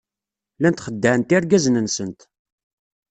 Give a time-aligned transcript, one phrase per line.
[0.57, 2.19] Llant xeddɛent irgazen-nsent.